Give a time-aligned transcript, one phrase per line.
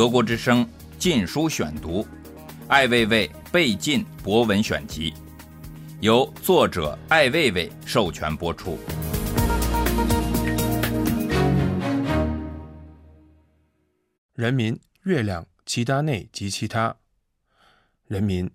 [0.00, 0.64] 德国之声
[0.98, 2.02] 《禁书选读》，
[2.68, 5.12] 艾未未被禁博文选集，
[6.00, 8.78] 由作者艾未未授权播出。
[14.32, 16.96] 人民、月亮、齐达内及其他。
[18.06, 18.50] 人民，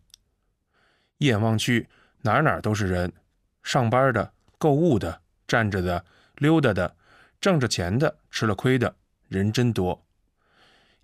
[1.19, 1.87] 一眼望去，
[2.23, 3.13] 哪哪都是人，
[3.61, 6.03] 上班的、购物的、站着的、
[6.37, 6.95] 溜达的、
[7.39, 8.95] 挣着钱的、吃了亏的，
[9.27, 10.04] 人真多。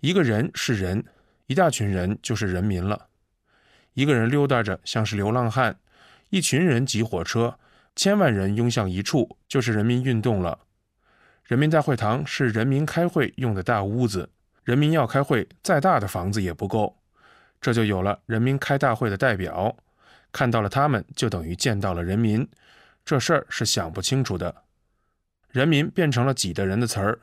[0.02, 1.04] 一个人是人，
[1.46, 3.06] 一大群人就是人民了。
[3.94, 5.78] 一个人溜达着像是流浪汉，
[6.30, 7.56] 一群人挤火车，
[7.94, 10.58] 千万人拥向一处就是人民运动了。
[11.44, 14.28] 人民大会堂是人民开会用的大屋子。
[14.64, 16.96] 人民要开会，再大的房子也不够，
[17.60, 19.76] 这就有了人民开大会的代表。
[20.32, 22.44] 看到了他们，就等于见到了人民。
[23.04, 24.64] 这事儿是想不清楚的。
[25.52, 27.20] 人民变成了挤的人的词儿。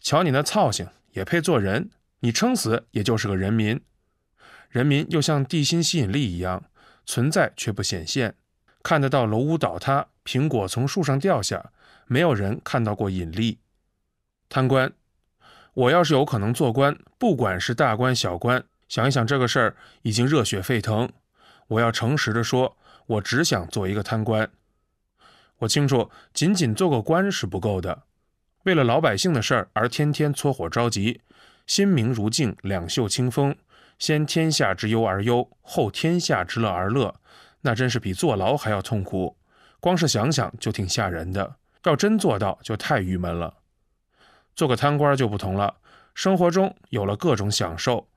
[0.00, 1.90] 瞧你那操性，也配做人？
[2.20, 3.80] 你撑死也就是个人民。
[4.68, 6.64] 人民又像地心吸引力一样
[7.04, 8.34] 存在，却不显现。
[8.82, 11.72] 看得到楼屋倒塌，苹果从树上掉下，
[12.06, 13.58] 没有人看到过引力。
[14.48, 14.92] 贪官。
[15.74, 21.10] 我要是有可能做官，不管是大官小官，想一想这个事儿已经热血沸腾。
[21.68, 24.48] 我要诚实的说，我只想做一个贪官。
[25.58, 28.04] 我清楚，仅仅做个官是不够的，
[28.62, 31.20] 为了老百姓的事儿而天天搓火着急，
[31.66, 33.56] 心明如镜，两袖清风，
[33.98, 37.14] 先天下之忧而忧，后天下之乐而乐，
[37.62, 39.36] 那真是比坐牢还要痛苦。
[39.80, 43.54] 光是想想就挺吓人的，要真做到就太郁闷了。
[44.54, 45.76] 做个贪官就不同了，
[46.14, 48.08] 生活中有了各种享受，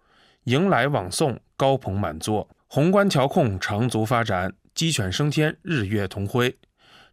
[0.45, 6.57] 迎来往送，高朋满座，宏观调控长足发展，鸡犬升天，日月同辉。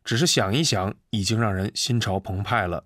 [0.04, 2.84] 只是想一想，已经让人心潮澎湃了。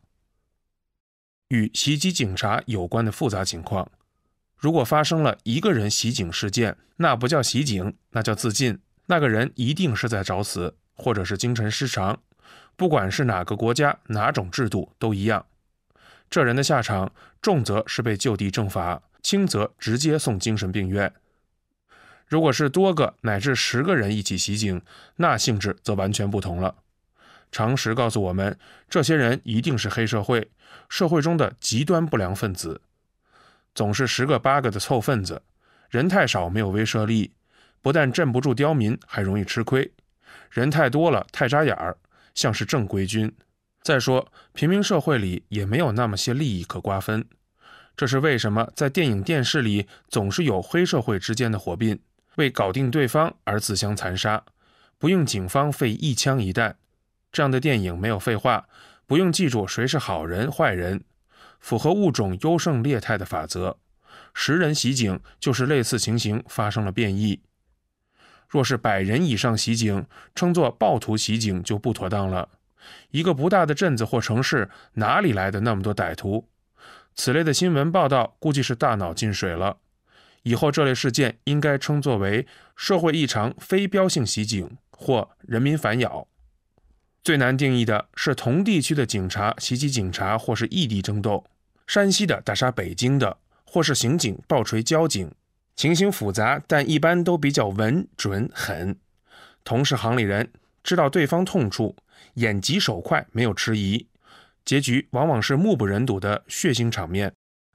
[1.51, 3.91] 与袭击警察有关的复杂情况，
[4.57, 8.79] 如果发生了一个人袭警事件，那不叫袭警，那叫自尽。
[9.07, 12.21] 那个人一定是在找死，或者是精神失常。
[12.77, 15.45] 不管是哪个国家、哪种制度，都一样。
[16.31, 17.13] 这人的下场，
[17.43, 21.13] 重则是被就地正法，轻则直接送精神病院。
[22.29, 24.81] 如果是多个乃至十个人一起袭警，
[25.17, 26.77] 那性质则完全不同了。
[27.53, 28.57] 常识告诉我们，
[28.89, 30.51] 这些人一定是黑社会，
[30.89, 32.81] 社会中的极端不良分子。
[33.75, 35.43] 总是十个八个的凑份子，
[35.89, 37.33] 人太少没有威慑力，
[37.81, 39.93] 不但镇不住刁民，还容易吃亏。
[40.51, 41.97] 人太多了，太扎眼儿，
[42.35, 43.33] 像是正规军。
[43.83, 47.25] 再说，平民社会里也没有那么些利益可瓜分，
[47.97, 51.99] 这是为什么在电影电视里总是有黑社会之间的火并，
[52.37, 54.45] 为搞定对方而自相残杀，
[54.99, 56.77] 不用警方费一枪一弹。
[57.33, 58.69] 这样的电影没有废话，
[59.07, 61.05] 不用记住谁是好人坏人，
[61.61, 63.79] 符合物种优胜劣汰的法则。
[64.35, 67.43] 十人袭警就是类似情形发生了变异，
[68.49, 72.49] 若是百人以上袭警，称作暴徒袭警就不妥当了。
[73.11, 76.49] 一个不大的镇子或城市，哪里来的那么多歹徒？
[77.15, 79.77] 此类的新闻报道，估计是大脑进水了。
[80.43, 86.27] 以后这类事件应该称作为社会异常非标性袭警或人民反咬。
[87.23, 91.45] 最难定义的是同地区的警察袭击警察，或是异地争斗，
[91.87, 95.31] 山西的打杀北京的，或是刑警暴锤交警，
[95.77, 98.97] 情形复杂，但一般都比较稳准狠。
[99.63, 100.51] 同是行里人，
[100.83, 101.95] 知道对方痛处。
[102.35, 104.07] 眼疾手快，没有迟疑，
[104.65, 107.33] 结局往往是目不忍睹的血腥场面。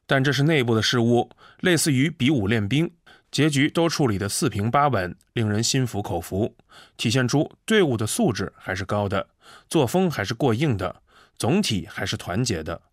[0.08, 1.30] 但这是内部的事物，
[1.60, 2.92] 类似于比武练兵，
[3.36, 6.56] 结局都处理的四平八稳，令人心服口服，
[6.96, 9.28] 体现出队伍的素质还是高的，
[9.68, 11.02] 作风还是过硬的，
[11.38, 12.84] 总体还是团结的。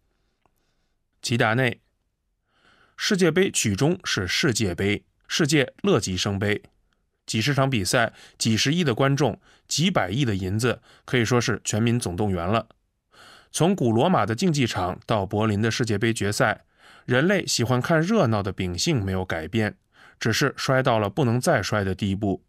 [1.22, 1.80] 齐达内，
[2.96, 6.60] 世界杯曲终是世界杯，世界乐极生悲。
[7.24, 12.66] 几十场比赛，几十亿的观众，几百亿的银子，可以说是全民总动员了。
[13.52, 16.64] 从古罗马的竞技场到柏林的世界杯决赛，
[17.04, 19.76] 人类喜欢看热闹的秉性没有改变，
[20.22, 22.44] 只是摔到了不能再摔的地步。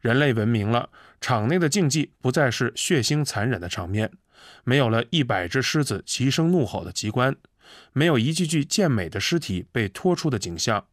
[0.00, 0.88] 人类文明了，
[1.20, 4.10] 场内的竞技不再是血腥残忍的场面，
[4.64, 7.36] 没有了一百只狮子齐声怒吼的奇观，
[7.92, 10.86] 没有一具具健美的尸体被拖出的景象。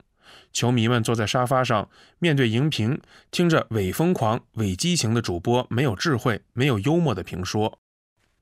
[0.51, 1.89] 球迷们坐在沙发上，
[2.19, 2.99] 面对荧屏，
[3.31, 7.79] 听着伪疯狂、伪激情的主播没有智慧、没有幽默的评说。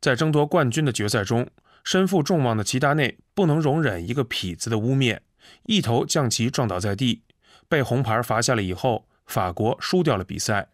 [0.01, 1.47] 在争夺冠军的决赛中，
[1.83, 5.19] 身负众望的齐达内不能容忍一个痞子的污蔑，
[5.68, 7.21] 一头将其撞倒在地，
[7.69, 10.69] 被红牌罚下了以后，法国输掉了比赛。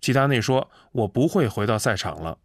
[0.00, 2.38] 齐达内说：“我不会回到赛场了。”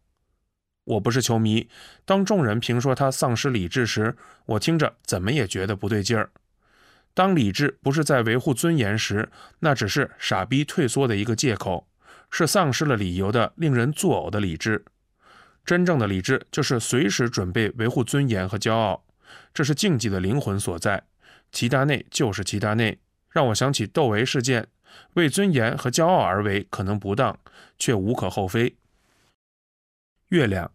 [0.85, 1.67] 我不是球迷，
[2.05, 6.31] 当众人评说他丧失理智时，我听着怎么也觉得不对劲儿。
[7.13, 9.29] 当理智不是在维护尊严时，
[9.59, 11.87] 那只是傻逼退缩的一个借口，
[12.29, 14.85] 是丧失了理由的令人作呕的理智。
[15.65, 19.03] 真正的理智就是随时准备维护尊严和骄傲，
[19.53, 21.03] 这是竞技的灵魂所在。
[21.51, 22.99] 齐达内就是齐达内，
[23.37, 24.67] 让我想起窦唯事件，
[25.13, 27.37] 为尊严和骄傲而为可能不当，
[27.77, 28.75] 却无可厚非。
[30.29, 30.71] 月亮，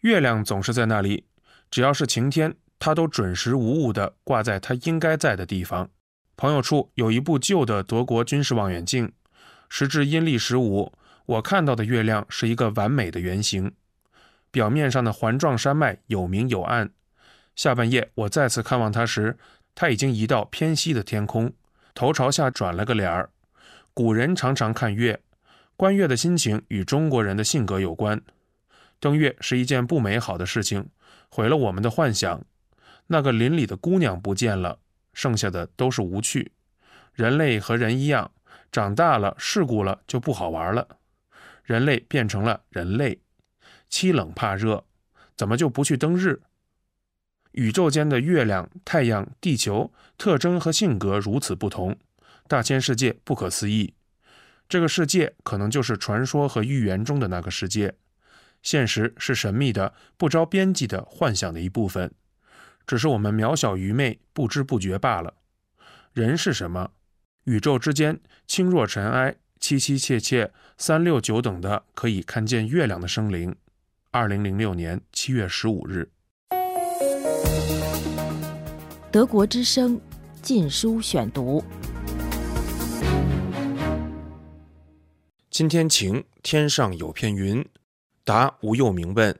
[0.00, 1.24] 月亮总是在那里，
[1.70, 2.54] 只要是晴天。
[2.78, 5.88] 它都准时无误地挂在它应该在的地方。
[6.36, 9.10] 朋友处有一部旧的德国军事望远镜，
[9.70, 10.92] 时至阴历十五，
[11.24, 13.72] 我看到的月亮是一个完美的圆形，
[14.50, 16.90] 表面上的环状山脉有明有暗。
[17.56, 19.38] 下半夜我再次看望它时，
[19.74, 21.52] 它已经移到偏西的天空，
[21.94, 23.30] 头朝下转了个脸儿。
[23.92, 25.20] 古人常常看月，
[25.76, 28.20] 观月的心情与中国人的性格有关。
[29.00, 30.88] 登月是一件不美好的事情，
[31.28, 32.44] 毁了我们的幻想。
[33.08, 34.78] 那个林里的姑娘不见了，
[35.12, 36.52] 剩下的都是无趣。
[37.12, 38.30] 人类和人一样，
[38.72, 40.88] 长大了世故了就不好玩了。
[41.62, 43.20] 人类变成了人类，
[43.88, 44.84] 欺冷怕热，
[45.36, 46.40] 怎么就不去登日？
[47.54, 51.96] 宇宙间的月亮、太阳、地球特征和性格如此不同，
[52.48, 53.94] 大千世界不可思议。
[54.68, 57.94] 这个世界可能就是传说和预言中的那个世界，
[58.62, 62.12] 现实是神秘的、不着边际的幻想的一部分。
[62.86, 65.34] 只是我们渺小愚昧，不知不觉罢了。
[66.12, 66.90] 人是什么？
[67.44, 68.18] 宇宙之间
[68.48, 73.54] 轻若尘埃、凄凄切切、三六九等的可以看见月亮的生灵。
[74.10, 76.10] 二零零六年七月十五日，
[79.14, 79.96] 德国之声
[80.42, 81.62] 《禁书选读》。
[85.48, 87.64] 今天晴，天上有片云。
[88.24, 89.38] 答吴又明问。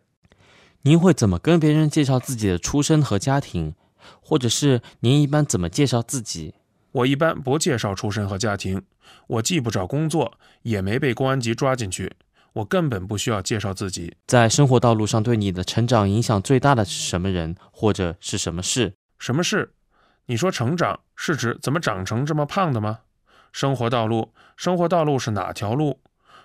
[0.82, 3.74] 您会怎么跟别人介绍自己的出身和家庭，
[4.20, 6.54] 或者是您一般怎么介绍自己？
[6.92, 8.80] 我一般不介绍出身和家庭，
[9.26, 12.12] 我既不找工作，也没被公安局抓进去，
[12.52, 14.14] 我根本不需要介绍自己。
[14.28, 18.94] 在生活道路上，对你的成长影响最大的是什么人，或者是什么事？
[19.24, 19.72] 什么事？
[20.26, 22.98] 你说成长是指怎么长成这么胖的吗？
[23.52, 25.98] 生活道路，生活道路是哪条路？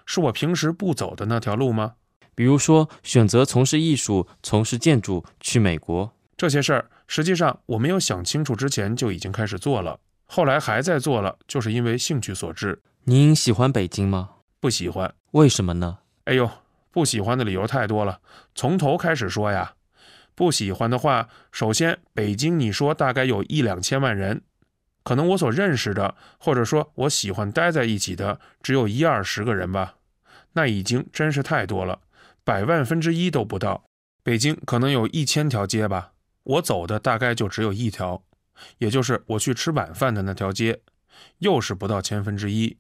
[0.06, 1.96] 是我平时不走的那条路吗？
[2.34, 12.82] 比如说，选择从事艺术、从事建筑、去美国这些事儿，实际上我没有想清楚之前就已经开始做了，后来还在做了，就是因为兴趣所致。
[13.04, 14.30] 您喜欢北京吗？
[14.62, 15.14] 不喜欢。
[15.32, 15.98] 为什么呢？
[16.24, 16.50] 哎呦，
[16.92, 18.22] 不喜欢的理由太多了，
[18.56, 19.74] 从头开始说呀。
[20.40, 24.42] 不喜欢的话，首先，北京你说大概有一两千万人，
[25.04, 29.96] 可能我所认识的，或者说我喜欢待在一起的，只有一二十个人吧，
[30.54, 32.00] 那已经真是太多了。
[32.46, 33.84] 百万分之一都不到，
[34.24, 36.14] 北京可能有一千条街吧，
[36.44, 38.24] 我走的大概就只有一条，
[38.78, 40.80] 也就是我去吃晚饭的那条街，
[41.40, 42.78] 又是不到千分之一。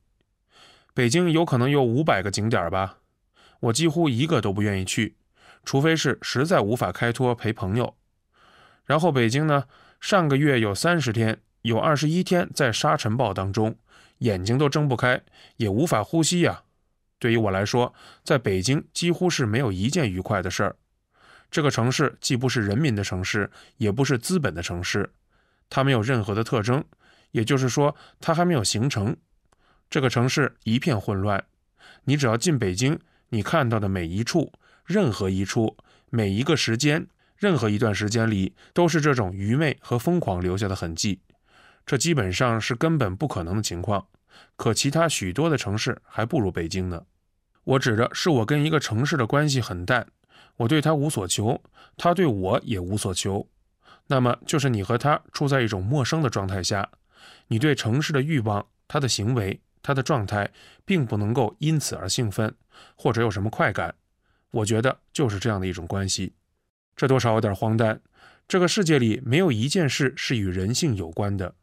[0.94, 3.00] 北京有可能有五百个景点吧，
[3.60, 5.18] 我几乎一个都不愿意去，
[5.64, 7.96] 除非是实在无法开脱陪朋友。
[8.86, 9.66] 然后北京呢，
[10.00, 13.76] 上个月有三十天，有二十一天在沙尘暴当中，
[14.20, 15.22] 眼睛都睁不开，
[15.58, 16.64] 也无法呼吸呀。
[17.20, 20.76] 对于我来说，在北京几乎是没有一件愉快的事儿。
[21.52, 25.12] 这个城市既不是人民的城市，也不是资本的城市，
[25.70, 26.84] 它没有任何的特征，
[27.32, 29.16] 也就是说，它还没有形成。
[29.90, 31.44] 这个城市一片混乱。
[32.06, 33.00] 你只要进北京，
[33.30, 34.52] 你看到的每一处、
[34.90, 35.78] 任何一处、
[36.10, 37.06] 每一个时间、
[37.38, 41.20] 任何一段时间里，都是这种愚昧和疯狂留下的痕迹。
[41.86, 44.08] 这基本上是根本不可能的情况。
[44.56, 47.04] 可其他许多的城市还不如北京呢。
[47.66, 50.08] 我指的是我跟一个城市的关系很淡，
[50.58, 51.62] 我对他无所求，
[51.96, 53.48] 他对我也无所求。
[54.08, 56.90] 那么就是你和他处在一种陌生的状态下，
[57.48, 60.50] 你对城市的欲望、他的行为、他的状态，
[60.84, 62.56] 并不能够因此而兴奋
[62.96, 63.94] 或者有什么快感。
[64.52, 66.34] 我觉得就是这样的一种关系。
[66.96, 68.02] 这多少有点荒诞。
[68.48, 71.56] 这个世界里没有一件事是与人性有关的。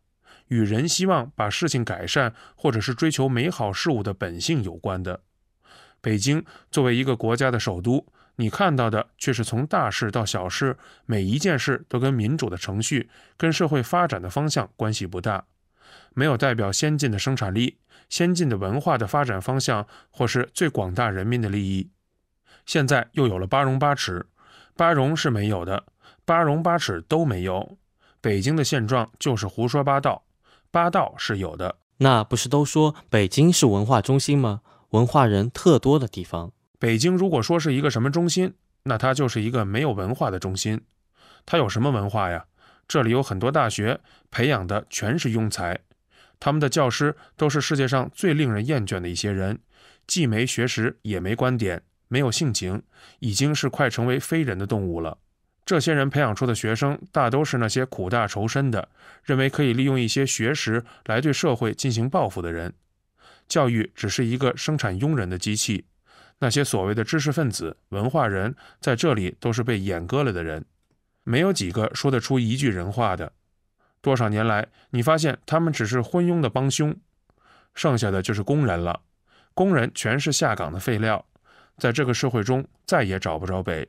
[0.48, 5.22] 与人希望把事情改善，或者是追求美好事物的本性有关的。
[6.00, 15.46] 北京作为一个国家的首都，你看到的却是从大事到小事，每一件事都跟民主的程序、跟社会发展的方向关系不大，
[16.14, 17.78] 没有代表先进的生产力、
[18.08, 21.90] 先进的文化的发展方向，或是最广大人民的利益。
[22.66, 24.26] 现在又有了八荣八耻，
[24.76, 25.84] 八荣是没有的，
[26.24, 27.78] 八荣八耻都没有。
[28.20, 30.24] 北京的现状就是胡说八道。
[30.72, 34.60] 八道是有的，那不是都说北京是文化中心吗？
[34.90, 36.52] 文化人特多的地方。
[36.78, 40.82] 北京如果说是一个什么中心，那它就是一个没有文化的中心。
[41.46, 42.44] 它有什么文化呀？
[42.88, 45.78] 这里有很多大学，培养的全是庸才，
[46.38, 49.60] 他们的教师都是世界上最令人厌倦的一些人，
[50.06, 52.82] 既没学识，也没观点，没有性情，
[53.18, 55.18] 已经是快成为非人的动物了。
[55.64, 58.88] 这些人培养出的学生，大都是那些苦大仇深的，
[59.24, 62.72] 认为可以利用一些学识来对社会进行报复的人。
[63.48, 65.84] 教育只是一个生产庸人的机器，
[66.38, 70.64] 那些所谓的知识分子、文化人，在这里都是被阉割了的人，
[71.24, 73.32] 没有几个说得出一句人话的。
[74.00, 76.94] 多少年来，你发现他们只是昏庸的帮凶，
[77.74, 79.00] 剩下的就是工人了。
[79.52, 81.24] 工人全是下岗的废料，
[81.78, 83.88] 在这个社会中再也找不着北。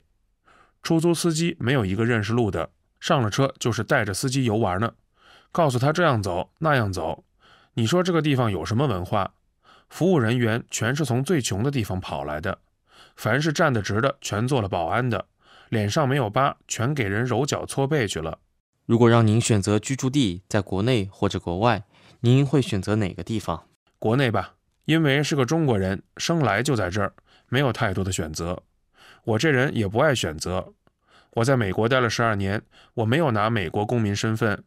[0.84, 4.94] 出租司机没有一个认识路的，上了车就是带着司机游玩呢，
[5.52, 7.24] 告诉他这样走那样走。
[7.74, 9.34] 你说这个地方有什么文化？
[9.90, 12.60] 服务人员全是从最穷的地方跑来的，
[13.16, 15.26] 凡是站得直的全做了保安的，
[15.70, 18.40] 脸上没有疤全给人揉脚搓背去了。
[18.86, 21.84] 如果让您选择居住地，在国内或者国外，
[22.22, 23.66] 您会选择哪个地方？
[24.00, 27.14] 国内吧，因为是个中国人，生来就在这儿，
[27.50, 28.64] 没有太多的选择。
[29.24, 30.74] 我这人也不爱选择。
[31.32, 32.62] 我在美国待了十二年，
[32.96, 34.64] 我没有拿美国公民身份。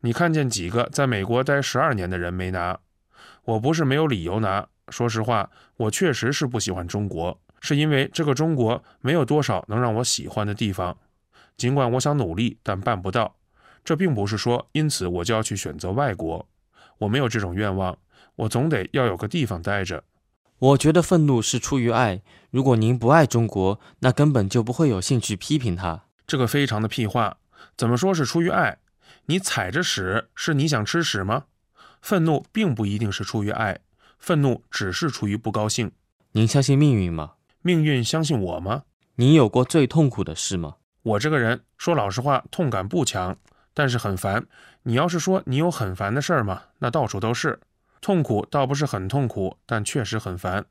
[0.00, 2.78] 你看见几个在美国待十二年的人没拿？
[3.44, 4.66] 我不是没有理由拿。
[4.88, 10.96] 说实话，我确实是不喜欢中国，是因为这个中国没有多少能让我喜欢的地方。
[11.56, 13.36] 尽管我想努力，但办不到。
[13.84, 16.48] 这并不是说因此我就要去选择外国，
[16.98, 17.96] 我没有这种愿望。
[18.36, 20.02] 我总得要有个地方待着。
[20.58, 22.22] 我觉得愤怒是出于爱。
[22.50, 26.04] 如果您不爱中国，那根本就不会有兴趣批评它。
[26.26, 27.36] 这个非常的屁话。
[27.76, 28.78] 怎么说是出于爱？
[29.26, 31.44] 你踩着屎是你想吃屎吗？
[32.02, 33.80] 愤怒并不一定是出于爱，
[34.18, 35.92] 愤怒只是出于不高兴。
[36.32, 37.34] 您相信命运吗？
[37.62, 38.82] 命运相信我吗？
[39.16, 40.76] 你有过最痛苦的事吗？
[41.02, 43.36] 我这个人说老实话，痛感不强，
[43.74, 44.46] 但是很烦。
[44.82, 46.62] 你要是说你有很烦的事儿吗？
[46.78, 47.60] 那到处都是。
[48.00, 50.64] 痛苦倒不是很痛苦，但确实很烦。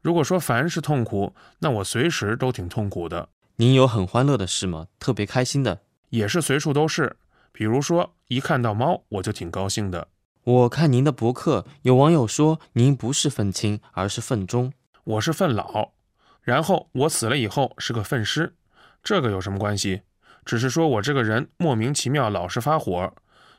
[0.00, 3.28] 如果说烦是痛苦，那我随时都挺痛苦的。
[3.56, 4.86] 您有很欢乐的事吗？
[4.98, 7.16] 特别开心的，也是随处都是。
[7.52, 10.08] 比如说，一看到猫，我就挺高兴的。
[10.44, 14.72] 我看您的博客，有网友说您不是愤青，而是愤中。
[15.04, 15.92] 我是愤老，
[16.40, 18.54] 然后我死了以后是个愤尸，
[19.02, 20.02] 这个有什么关系？
[20.46, 23.12] 只是说我这个人莫名其妙老是发火。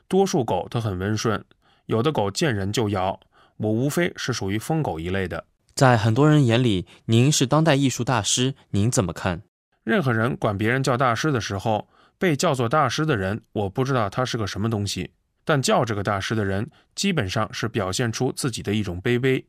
[0.08, 1.44] 多数狗都很温顺。
[1.86, 3.18] 有的狗见人就咬，
[3.56, 5.44] 我无非是属于疯狗一类的。
[5.74, 9.42] 在很多人眼里，您是当代艺术大师，您怎么看？
[9.84, 15.10] 任何人管别人叫大师的时候，被叫做大师的人，我不知道他是个什么东西，
[15.44, 19.44] 但叫这个大师的人，基本上是表现出自己的一种卑微，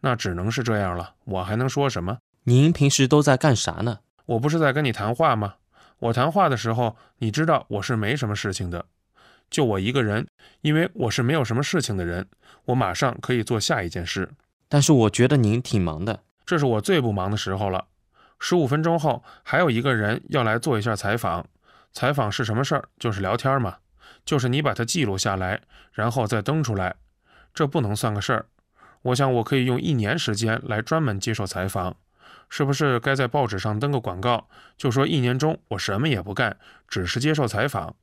[0.00, 1.14] 那只能是这样了。
[1.24, 2.18] 我还能说什么？
[2.44, 4.00] 您平时都在干啥呢？
[4.24, 5.54] 我不是在跟你谈话吗？
[5.98, 8.84] 我谈话的时候，你知道我是没什么事情的。
[9.50, 10.26] 就我一个人，
[10.60, 12.26] 因为我是没有什么事情的人，
[12.66, 14.28] 我马上可以做下一件事。
[14.68, 17.86] 但是我觉得您挺忙的，这是我最不忙的时候了。
[18.38, 21.46] 十五分钟后还有一个人要来做一下采访，
[21.92, 22.84] 采访是什么事儿？
[22.98, 23.76] 就是聊天嘛，
[24.24, 25.62] 就是你把它记录下来，
[25.92, 26.96] 然后再登出来，
[27.54, 28.46] 这不能算个事儿。
[29.02, 31.96] 我想我可以用一年时间来专门接受采访，
[32.50, 36.56] 是不是该在报纸上登个广告，就说一年中我什么也不干，
[36.88, 37.94] 只是接受采访？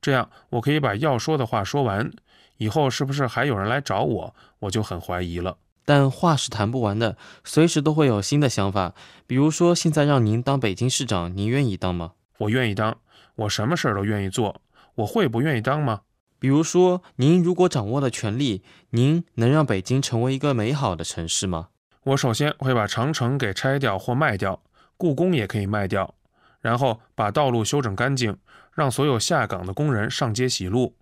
[0.00, 2.10] 这样，我可以把要说的话说完。
[2.58, 5.58] 以后是不是还有人来找我，我就很怀疑了。
[5.84, 8.94] 但话是谈不完的，随时都会有新的想法。
[9.26, 12.12] 比如说，现在让您当北京市长，您愿意当吗？
[12.38, 12.98] 我愿意当，
[13.36, 14.60] 我什么事儿都愿意做。
[14.96, 16.00] 我会不愿意当吗？
[16.40, 21.68] 比如说，您如果掌握了权力，您能让北京成为一个美好的城市吗？
[22.04, 24.60] 我首先会把长城给拆掉或卖掉，
[24.96, 26.14] 故宫也可以卖掉，
[26.60, 28.36] 然后把道路修整干净。
[28.74, 30.94] 让所有下岗的工人上街洗路，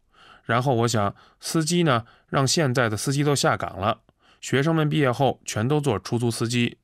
[0.44, 4.00] 然后我想司机呢，让现在的司机都下岗了，
[4.40, 6.78] 学生们毕业后全都做出租司机。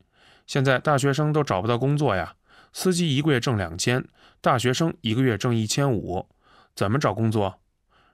[0.46, 2.34] 现在大学生都找不到工作呀，
[2.74, 4.06] 司机一个月挣两千，
[4.42, 6.28] 大学生一个月挣一千五，
[6.76, 7.58] 怎么找工作？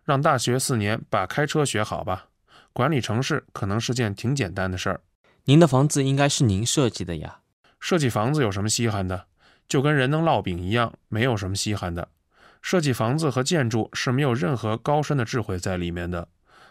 [0.05, 2.27] 让大学四年把开车学好吧，
[2.73, 5.01] 管理城市可能是件挺简单的事儿。
[5.47, 7.41] 您的房子应该是您设计的呀？
[7.81, 9.25] 设计房子有什么稀罕的？
[9.69, 12.09] 就跟人能烙饼一样，没有什么稀罕的。
[12.63, 16.29] 设计房子和建筑是没有任何高深的智慧在里面的，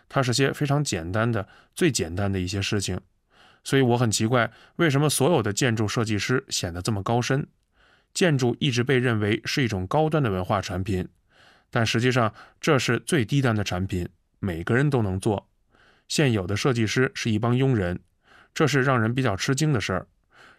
[0.10, 3.00] 它是些非常简单的、最简单的一些事情。
[3.63, 7.48] 所以我很奇怪，为什么所有的建筑设计师显得这么高深？
[8.13, 11.08] 建筑一直被认为是一种高端的文化产品，
[11.70, 14.08] 但实际上这是最低端的产品，
[14.39, 15.48] 每个人都能做。
[16.08, 18.00] 现有的设计师是一帮庸人，
[18.54, 20.08] 这是让人比较吃惊的事儿。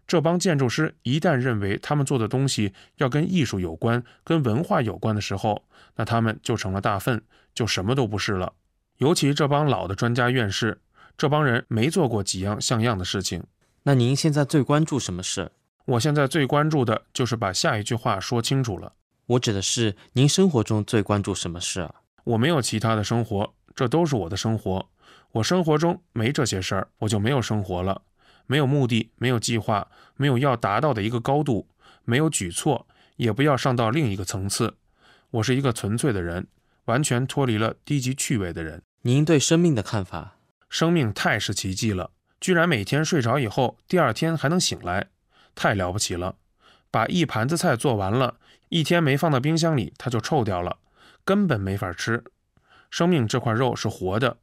[0.08, 7.22] 这帮建筑师一旦认为他们做的东西要跟艺术有关、跟文化有关的时候，那他们就成了大粪，
[7.54, 8.54] 就什么都不是了。
[8.96, 10.80] 尤其这帮老的专家院士，
[11.18, 13.44] 这帮人没做过几样像样的事情。
[13.82, 15.52] 那您现在最关注什么事？
[15.84, 18.94] 我现在最关注的就是把下一句话说清楚了。
[19.26, 21.94] 我指的是您生活中最关注什么事啊？
[22.24, 24.88] 我没有其他的生活，这都是我的生活。
[25.32, 28.00] 我生活中没这些事儿，我就没有生活了。
[28.48, 29.86] 没有目的，没有计划，
[30.16, 31.68] 没有要达到的一个高度，
[32.04, 32.86] 没有举措，
[33.16, 34.78] 也不要上到另一个层次。
[35.30, 36.46] 我是一个纯粹的人，
[36.86, 38.82] 完全脱离了低级趣味的人。
[39.02, 40.38] 您对生命的看法？
[40.70, 45.08] 生命太是奇迹了，居然每天睡着以后，第二天还能醒来，
[45.54, 46.36] 太了不起了。
[46.90, 48.36] 把一盘子菜做完了，
[48.70, 50.78] 一天没放到冰箱里，它就臭掉了，
[51.22, 52.24] 根本没法吃。
[52.90, 54.38] 生命这块肉是活的，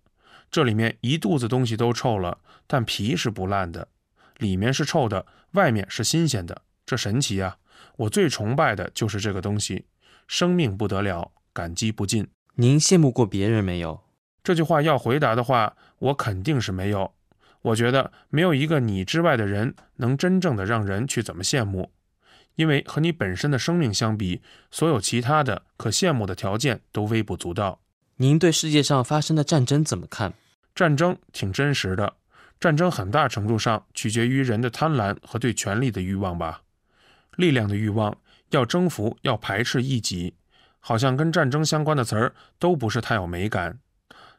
[0.52, 3.88] 这里面一肚子东西都臭了，但皮是不烂的。
[4.38, 7.58] 里面是臭的，外面是新鲜的，这神奇啊！
[7.98, 9.86] 我最崇拜的就是这个东西，
[10.28, 12.28] 生命不得了，感激不尽。
[12.56, 14.02] 您羡慕过别人没有？
[14.44, 17.14] 这句话要回答的话，我肯定是没有。
[17.62, 21.92] 我觉得没有一个你之外的人能真正的让人去怎么羡慕，
[22.56, 27.80] 因为和你本身的生命相比，所有其他的可羡慕的条件都微不足道。
[28.18, 30.34] 您对世界上发生的战争怎么看？
[30.76, 32.14] 战争挺真实的。
[32.60, 36.62] 战争很大程度上取决于人的贪婪和对权力的欲望吧，
[37.36, 38.18] 力量的欲望，
[38.50, 40.34] 要征服，要排斥异己，
[40.80, 43.80] 好像跟战争相关的词儿都不是太有美感，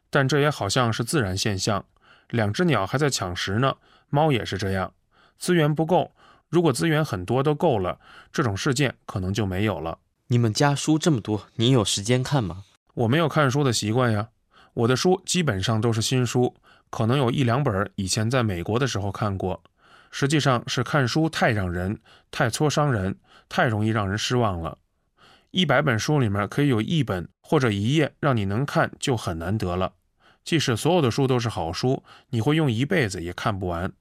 [0.09, 1.85] 但这也好像是自然现象。
[2.29, 3.75] 两只鸟还在抢食呢，
[4.09, 4.93] 猫也是这样。
[5.37, 6.11] 资源不够，
[6.49, 7.99] 如果资源很多都够了，
[8.33, 9.99] 这种事件可能就没有了。
[10.27, 12.63] 你们家书这么多，你有时间看吗？
[12.95, 14.29] 我没有看书的习惯呀，
[14.73, 16.55] 我的书基本上都是新书。
[16.89, 19.61] 可能有一两本以前在美国的时候看过，
[20.11, 21.99] 实际上是看书太让人、
[22.31, 23.15] 太挫伤人、
[23.49, 24.77] 太容易让人失望了。
[25.51, 29.93] 一百本书里面可以有一本或者一页让你能看，就很难得了。
[30.43, 33.91] 即使所有的书都是好书，你会用一辈子也看不完。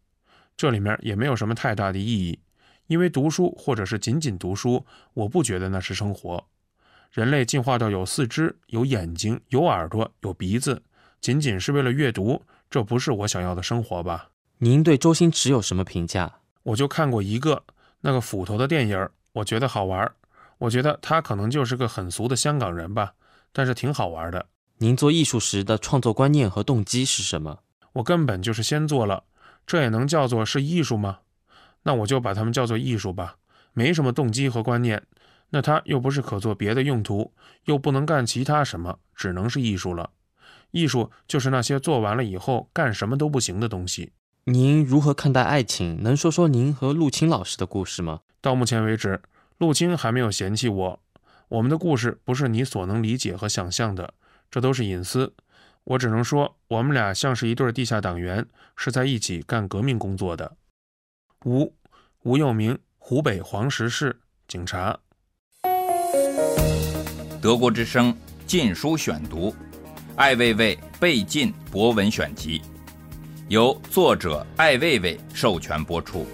[0.56, 2.38] 这里面也没有什么太大的意义，
[2.86, 6.44] 因为读书或者是仅仅读书，我不觉得那是生活。
[7.12, 10.82] 人类进化到有四肢、有眼睛、有耳朵、有鼻子，
[11.20, 12.42] 仅仅是为了阅读。
[12.68, 14.28] 这不是我想要的生活吧？
[14.58, 16.40] 您对周星驰有什么评价？
[16.62, 17.62] 我就看过一个
[18.00, 20.10] 那个斧头的电影，我觉得好玩。
[20.58, 23.12] 我觉得他可能就是个很俗的香港人吧，
[23.52, 24.46] 但是挺好玩的。
[24.78, 27.58] 您做艺术时的创作观念和动机是什么？
[27.92, 29.24] 我根本就是先做了，
[29.66, 31.18] 这也能叫做是艺术吗？
[31.82, 33.36] 那我就把它们叫做艺术吧，
[33.72, 35.02] 没什么动机和观念，
[35.50, 37.32] 那它又不是可做别的用途，
[37.66, 40.10] 又不能干其他什么，只能是艺术了。
[40.70, 44.12] 艺术就是那些做完了以后干什么都不行的东西。
[44.44, 46.02] 您如何看待爱情？
[46.02, 48.20] 能说说您和陆青老师的故事吗？
[48.40, 49.20] 到目前为止，
[49.58, 51.00] 陆青还没有嫌弃我。
[51.48, 54.14] 我们的故事不是你所能理解和想象的，
[54.50, 55.32] 这都是隐私。
[55.84, 60.56] 我只能说，我们俩像是一对地下党员，是在一起干革命工作的。
[61.44, 61.72] 吴
[62.22, 64.98] 吴又明，湖北黄石市警察。
[67.40, 69.54] 德国之声禁书选读。
[70.16, 72.62] 艾未未被禁博文选集，
[73.48, 76.26] 由作者艾未未授权播出。